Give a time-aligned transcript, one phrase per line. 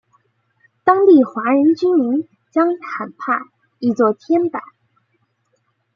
[0.83, 4.59] 当地华人居民将坦帕译作天柏。